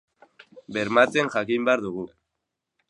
Bermatzen 0.77 1.31
jakin 1.37 1.69
behar 1.69 1.87
dugu. 1.89 2.09